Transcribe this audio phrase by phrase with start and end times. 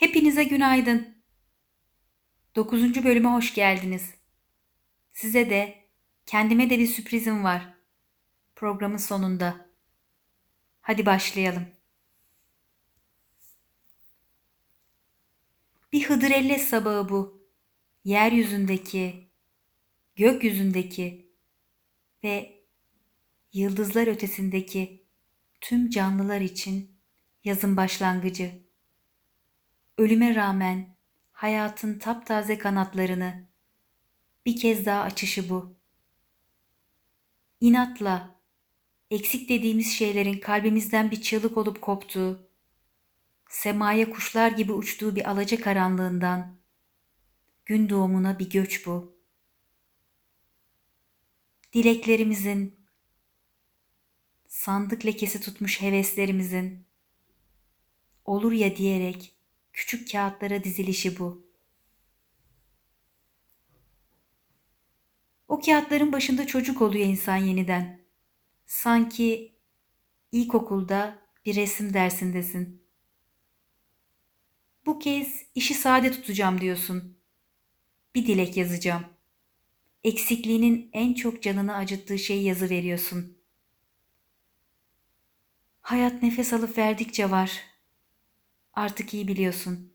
[0.00, 1.22] Hepinize günaydın.
[2.56, 3.04] 9.
[3.04, 4.14] bölüme hoş geldiniz.
[5.12, 5.88] Size de,
[6.26, 7.74] kendime de bir sürprizim var.
[8.56, 9.70] Programın sonunda.
[10.80, 11.66] Hadi başlayalım.
[15.92, 17.48] Bir Hıdrellez sabahı bu.
[18.04, 19.30] Yeryüzündeki,
[20.16, 21.32] gökyüzündeki
[22.24, 22.64] ve
[23.52, 25.06] yıldızlar ötesindeki
[25.60, 27.00] tüm canlılar için
[27.44, 28.69] yazın başlangıcı.
[30.00, 30.96] Ölüme rağmen
[31.32, 33.48] hayatın taptaze kanatlarını
[34.46, 35.76] bir kez daha açışı bu.
[37.60, 38.40] İnatla
[39.10, 42.48] eksik dediğimiz şeylerin kalbimizden bir çığlık olup koptuğu,
[43.48, 46.56] semaya kuşlar gibi uçtuğu bir alaca karanlığından
[47.66, 49.16] gün doğumuna bir göç bu.
[51.72, 52.86] Dileklerimizin,
[54.48, 56.86] sandık lekesi tutmuş heveslerimizin,
[58.24, 59.39] olur ya diyerek
[59.72, 61.50] küçük kağıtlara dizilişi bu.
[65.48, 68.00] O kağıtların başında çocuk oluyor insan yeniden.
[68.66, 69.56] Sanki
[70.32, 72.82] ilkokulda bir resim dersindesin.
[74.86, 77.18] Bu kez işi sade tutacağım diyorsun.
[78.14, 79.04] Bir dilek yazacağım.
[80.04, 83.38] Eksikliğinin en çok canını acıttığı şeyi yazı veriyorsun.
[85.80, 87.69] Hayat nefes alıp verdikçe var.
[88.74, 89.92] Artık iyi biliyorsun.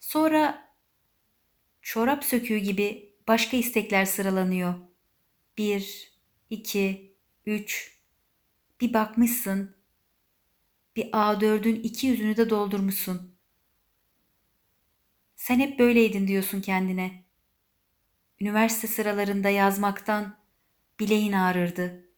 [0.00, 0.72] Sonra
[1.82, 4.74] çorap söküğü gibi başka istekler sıralanıyor.
[5.58, 6.12] Bir,
[6.50, 7.98] iki, üç.
[8.80, 9.76] Bir bakmışsın.
[10.96, 13.34] Bir A4'ün iki yüzünü de doldurmuşsun.
[15.36, 17.24] Sen hep böyleydin diyorsun kendine.
[18.40, 20.38] Üniversite sıralarında yazmaktan
[21.00, 22.08] bileğin ağrırdı.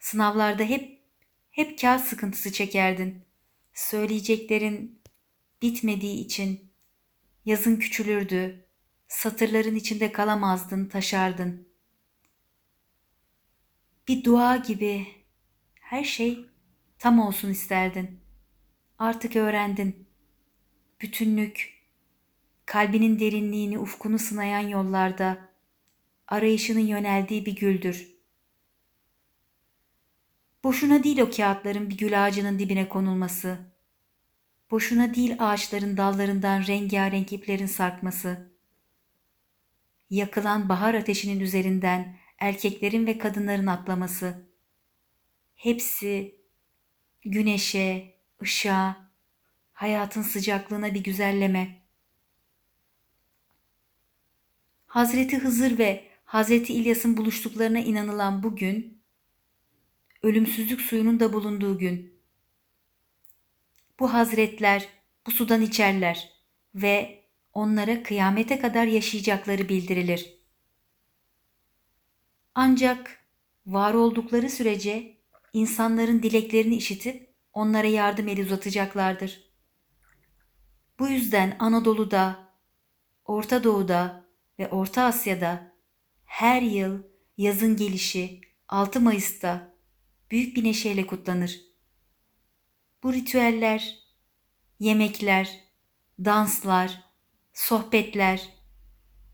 [0.00, 0.99] Sınavlarda hep
[1.50, 3.22] hep kağıt sıkıntısı çekerdin.
[3.74, 5.02] Söyleyeceklerin
[5.62, 6.72] bitmediği için
[7.44, 8.66] yazın küçülürdü.
[9.08, 11.68] Satırların içinde kalamazdın, taşardın.
[14.08, 15.06] Bir dua gibi
[15.80, 16.46] her şey
[16.98, 18.20] tam olsun isterdin.
[18.98, 20.08] Artık öğrendin.
[21.00, 21.86] Bütünlük,
[22.66, 25.48] kalbinin derinliğini, ufkunu sınayan yollarda
[26.28, 28.19] arayışının yöneldiği bir güldür.''
[30.64, 33.58] Boşuna değil o kağıtların bir gül ağacının dibine konulması.
[34.70, 38.50] Boşuna değil ağaçların dallarından rengarenk iplerin sarkması.
[40.10, 44.46] Yakılan bahar ateşinin üzerinden erkeklerin ve kadınların atlaması.
[45.56, 46.40] Hepsi
[47.22, 49.10] güneşe, ışığa,
[49.72, 51.80] hayatın sıcaklığına bir güzelleme.
[54.86, 58.99] Hazreti Hızır ve Hazreti İlyas'ın buluştuklarına inanılan bu gün
[60.22, 62.20] ölümsüzlük suyunun da bulunduğu gün.
[64.00, 64.88] Bu hazretler
[65.26, 66.30] bu sudan içerler
[66.74, 70.34] ve onlara kıyamete kadar yaşayacakları bildirilir.
[72.54, 73.24] Ancak
[73.66, 75.18] var oldukları sürece
[75.52, 79.50] insanların dileklerini işitip onlara yardım eli uzatacaklardır.
[80.98, 82.50] Bu yüzden Anadolu'da,
[83.24, 84.24] Orta Doğu'da
[84.58, 85.72] ve Orta Asya'da
[86.24, 87.02] her yıl
[87.36, 89.69] yazın gelişi 6 Mayıs'ta
[90.30, 91.60] büyük bir neşeyle kutlanır.
[93.02, 93.98] Bu ritüeller,
[94.80, 95.60] yemekler,
[96.24, 97.04] danslar,
[97.52, 98.48] sohbetler,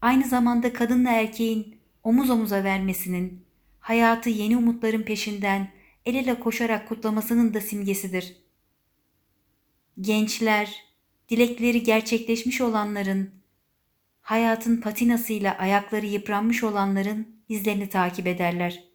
[0.00, 3.46] aynı zamanda kadınla erkeğin omuz omuza vermesinin,
[3.78, 5.72] hayatı yeni umutların peşinden
[6.04, 8.36] el ele koşarak kutlamasının da simgesidir.
[10.00, 10.84] Gençler,
[11.28, 13.30] dilekleri gerçekleşmiş olanların,
[14.20, 18.85] hayatın patinasıyla ayakları yıpranmış olanların izlerini takip ederler.''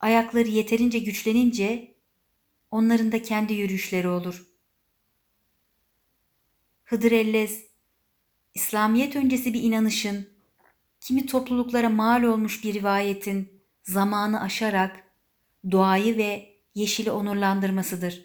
[0.00, 1.94] Ayakları yeterince güçlenince
[2.70, 4.46] onların da kendi yürüyüşleri olur.
[6.84, 7.64] Hıdrellez,
[8.54, 10.30] İslamiyet öncesi bir inanışın,
[11.00, 15.04] kimi topluluklara mal olmuş bir rivayetin zamanı aşarak
[15.70, 18.24] doğayı ve yeşili onurlandırmasıdır.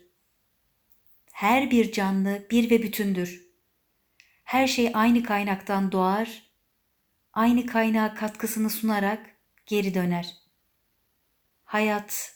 [1.32, 3.46] Her bir canlı bir ve bütündür.
[4.44, 6.44] Her şey aynı kaynaktan doğar,
[7.34, 9.36] aynı kaynağa katkısını sunarak
[9.66, 10.45] geri döner.''
[11.66, 12.36] Hayat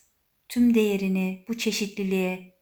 [0.49, 2.59] tüm değerini bu çeşitliliğe,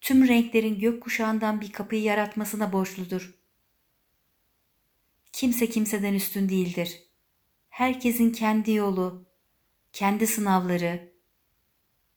[0.00, 3.34] tüm renklerin gökkuşağından bir kapıyı yaratmasına borçludur.
[5.32, 7.02] Kimse kimseden üstün değildir.
[7.68, 9.26] Herkesin kendi yolu,
[9.92, 11.12] kendi sınavları,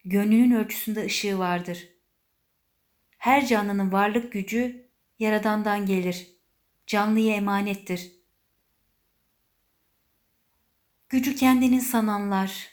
[0.06, 1.89] gönlünün ölçüsünde ışığı vardır.
[3.18, 4.89] Her canlının varlık gücü
[5.19, 6.27] yaradandan gelir.
[6.88, 8.12] Canlıya emanettir.
[11.09, 12.70] Gücü kendinin sananlar,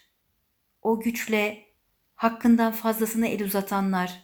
[0.83, 1.67] o güçle
[2.15, 4.23] hakkından fazlasını el uzatanlar,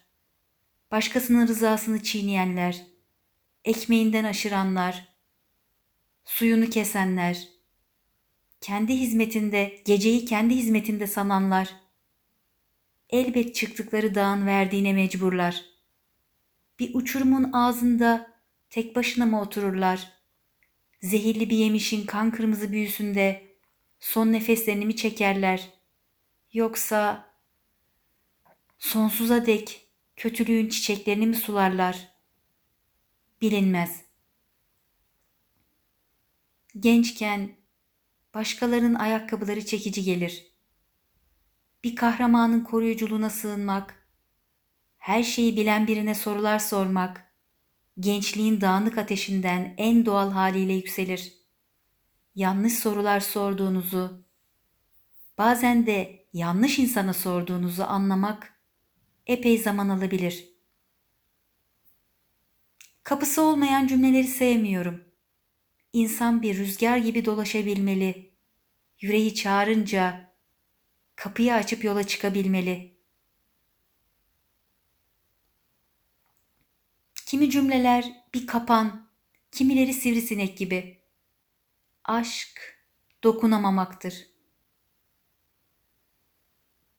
[0.90, 2.86] başkasının rızasını çiğneyenler,
[3.64, 5.08] ekmeğinden aşıranlar,
[6.24, 7.48] suyunu kesenler,
[8.60, 11.74] kendi hizmetinde, geceyi kendi hizmetinde sananlar,
[13.10, 15.64] elbet çıktıkları dağın verdiğine mecburlar.
[16.78, 18.34] Bir uçurumun ağzında
[18.70, 20.12] tek başına mı otururlar?
[21.02, 23.56] Zehirli bir yemişin kan kırmızı büyüsünde
[24.00, 25.70] son nefeslerini mi çekerler?
[26.54, 27.30] Yoksa
[28.78, 32.08] sonsuza dek kötülüğün çiçeklerini mi sularlar?
[33.40, 34.04] Bilinmez.
[36.78, 37.56] Gençken
[38.34, 40.46] başkalarının ayakkabıları çekici gelir.
[41.84, 44.08] Bir kahramanın koruyuculuğuna sığınmak,
[44.98, 47.34] her şeyi bilen birine sorular sormak,
[48.00, 51.32] gençliğin dağınık ateşinden en doğal haliyle yükselir.
[52.34, 54.24] Yanlış sorular sorduğunuzu,
[55.38, 58.60] bazen de yanlış insana sorduğunuzu anlamak
[59.26, 60.48] epey zaman alabilir.
[63.02, 65.04] Kapısı olmayan cümleleri sevmiyorum.
[65.92, 68.34] İnsan bir rüzgar gibi dolaşabilmeli.
[69.00, 70.34] Yüreği çağırınca
[71.16, 72.98] kapıyı açıp yola çıkabilmeli.
[77.26, 79.10] Kimi cümleler bir kapan,
[79.52, 81.02] kimileri sivrisinek gibi.
[82.04, 82.78] Aşk
[83.22, 84.33] dokunamamaktır.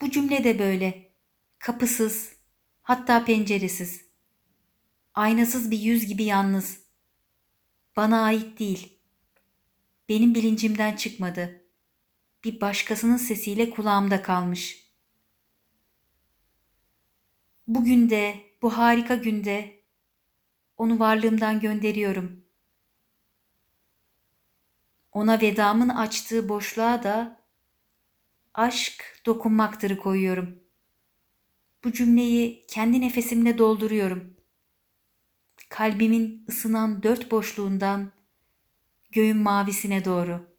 [0.05, 1.11] Bu cümle de böyle.
[1.59, 2.35] Kapısız,
[2.81, 4.05] hatta penceresiz.
[5.13, 6.79] Aynasız bir yüz gibi yalnız.
[7.95, 8.99] Bana ait değil.
[10.09, 11.65] Benim bilincimden çıkmadı.
[12.43, 14.91] Bir başkasının sesiyle kulağımda kalmış.
[17.67, 19.83] Bugün de, bu harika günde
[20.77, 22.45] onu varlığımdan gönderiyorum.
[25.11, 27.44] Ona vedamın açtığı boşluğa da
[28.55, 30.59] aşk dokunmaktırı koyuyorum.
[31.83, 34.33] Bu cümleyi kendi nefesimle dolduruyorum.
[35.69, 38.11] Kalbimin ısınan dört boşluğundan
[39.11, 40.55] göğün mavisine doğru.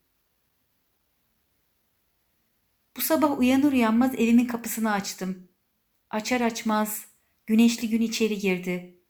[2.97, 5.49] Bu sabah uyanır uyanmaz evimin kapısını açtım.
[6.11, 7.07] Açar açmaz
[7.47, 9.01] güneşli gün içeri girdi.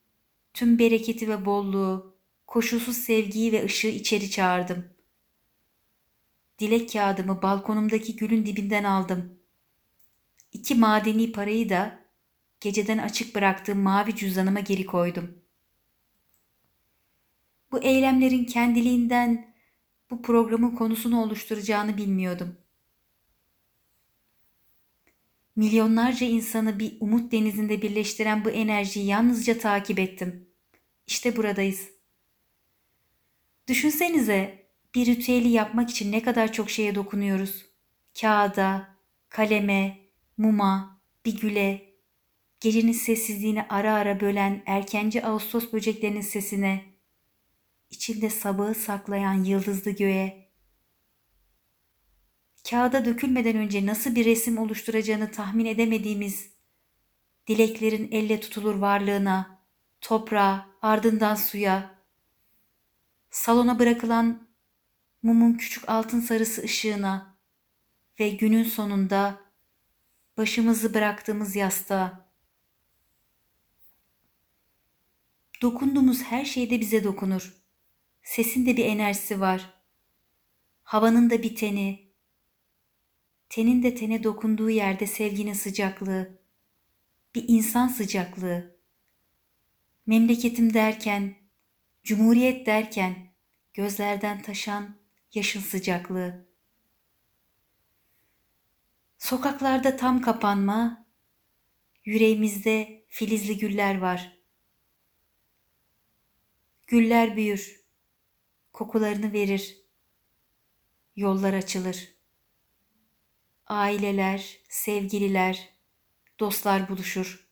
[0.55, 2.17] Tüm bereketi ve bolluğu,
[2.47, 4.96] koşulsuz sevgiyi ve ışığı içeri çağırdım.
[6.59, 9.39] Dilek kağıdımı balkonumdaki gülün dibinden aldım.
[10.53, 11.99] İki madeni parayı da
[12.61, 15.39] geceden açık bıraktığım mavi cüzdanıma geri koydum.
[17.73, 19.55] Bu eylemlerin kendiliğinden
[20.11, 22.57] bu programın konusunu oluşturacağını bilmiyordum.
[25.57, 30.49] Milyonlarca insanı bir umut denizinde birleştiren bu enerjiyi yalnızca takip ettim.
[31.07, 31.91] İşte buradayız.
[33.69, 34.66] Düşünsenize
[34.97, 37.67] bir ritüeli yapmak için ne kadar çok şeye dokunuyoruz.
[38.21, 38.89] Kağıda,
[39.29, 39.99] kaleme,
[40.37, 41.95] muma, bir güle,
[42.61, 46.85] gecenin sessizliğini ara ara bölen erkenci Ağustos böceklerinin sesine,
[47.91, 50.51] içinde sabahı saklayan yıldızlı göğe,
[52.71, 56.51] kağıda dökülmeden önce nasıl bir resim oluşturacağını tahmin edemediğimiz
[57.47, 59.61] dileklerin elle tutulur varlığına,
[60.01, 61.95] toprağa, ardından suya,
[63.31, 64.46] salona bırakılan
[65.27, 67.37] mumun küçük altın sarısı ışığına
[68.21, 69.41] ve günün sonunda
[70.37, 72.31] başımızı bıraktığımız yastığa.
[75.63, 77.57] Dokunduğumuz her şeyde bize dokunur.
[78.23, 79.75] Sesin de bir enerjisi var.
[80.83, 82.13] Havanın da bir teni.
[83.49, 86.39] Tenin de tene dokunduğu yerde sevginin sıcaklığı.
[87.35, 88.77] Bir insan sıcaklığı.
[90.07, 91.35] Memleketim derken,
[92.05, 93.35] cumhuriyet derken
[93.75, 96.47] gözlerden taşan yaşın sıcaklığı.
[99.19, 101.07] Sokaklarda tam kapanma,
[102.05, 104.39] yüreğimizde filizli güller var.
[106.87, 107.81] Güller büyür,
[108.73, 109.83] kokularını verir,
[111.17, 112.17] yollar açılır.
[113.67, 115.77] Aileler, sevgililer,
[116.41, 117.49] dostlar buluşur.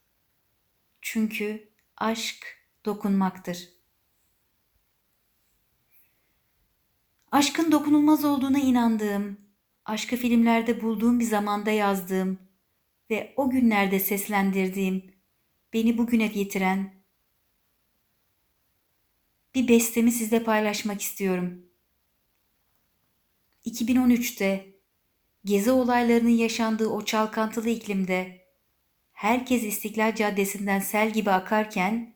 [1.01, 3.69] Çünkü aşk dokunmaktır.
[7.35, 9.37] Aşkın dokunulmaz olduğuna inandığım,
[9.85, 12.39] aşkı filmlerde bulduğum bir zamanda yazdığım
[13.11, 15.15] ve o günlerde seslendirdiğim,
[15.73, 16.95] beni bugüne getiren
[19.55, 21.67] bir bestemi sizle paylaşmak istiyorum.
[23.67, 24.67] 2013'te
[25.45, 28.47] gezi olaylarının yaşandığı o çalkantılı iklimde
[29.13, 32.15] herkes İstiklal Caddesi'nden sel gibi akarken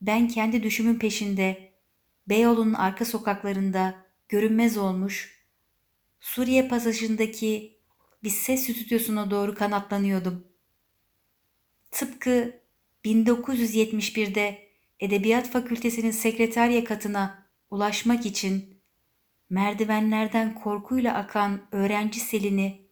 [0.00, 1.72] ben kendi düşümün peşinde
[2.28, 5.36] Beyoğlu'nun arka sokaklarında görünmez olmuş
[6.20, 7.78] Suriye pasajındaki
[8.22, 10.46] bir ses stüdyosuna doğru kanatlanıyordum.
[11.90, 12.60] Tıpkı
[13.04, 14.68] 1971'de
[15.00, 18.80] Edebiyat Fakültesinin sekreterya katına ulaşmak için
[19.50, 22.86] merdivenlerden korkuyla akan öğrenci selini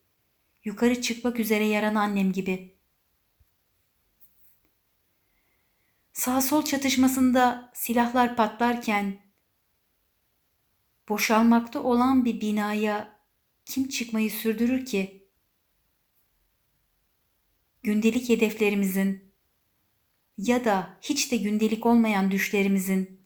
[0.64, 2.75] yukarı çıkmak üzere yaran annem gibi.
[6.12, 9.24] Sağ sol çatışmasında silahlar patlarken
[11.09, 13.21] boşalmakta olan bir binaya
[13.65, 15.29] kim çıkmayı sürdürür ki?
[17.83, 19.33] Gündelik hedeflerimizin
[20.39, 23.25] ya da hiç de gündelik olmayan düşlerimizin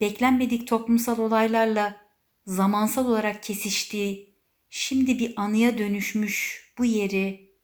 [0.00, 2.06] beklenmedik toplumsal olaylarla
[2.46, 4.36] zamansal olarak kesiştiği,
[4.70, 7.56] şimdi bir anıya dönüşmüş bu yeri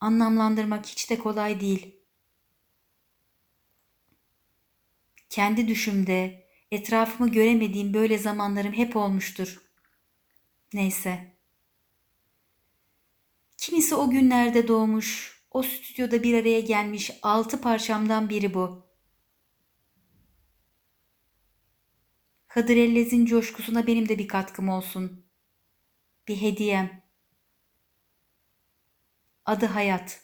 [0.00, 1.96] anlamlandırmak hiç de kolay değil.
[5.30, 6.43] Kendi düşümde
[6.74, 9.62] etrafımı göremediğim böyle zamanlarım hep olmuştur.
[10.72, 11.36] Neyse.
[13.56, 18.86] Kimisi o günlerde doğmuş, o stüdyoda bir araya gelmiş altı parçamdan biri bu.
[22.48, 25.26] Hıdrellez'in coşkusuna benim de bir katkım olsun.
[26.28, 27.02] Bir hediyem.
[29.44, 30.23] Adı hayat.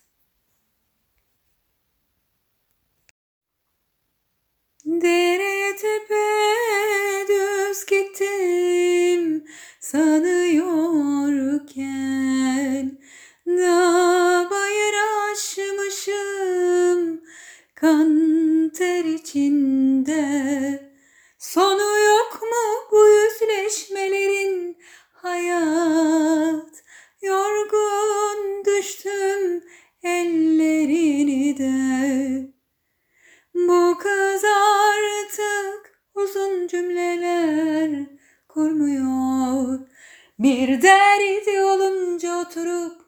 [42.51, 43.01] Oturup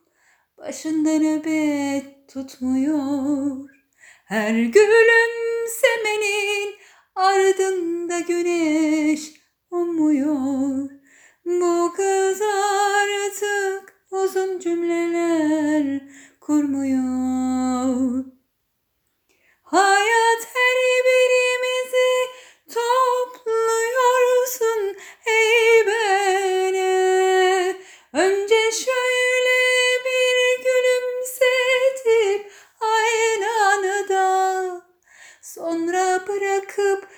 [0.58, 3.68] başında nöbet tutmuyor.
[4.24, 5.44] Her gülümsemenin
[7.14, 9.32] ardında güneş
[9.70, 10.90] ummuyor.
[11.44, 16.00] Bu kız artık uzun cümleler
[16.40, 18.24] kurmuyor.
[19.62, 20.48] Hayat
[36.28, 37.08] bırakıp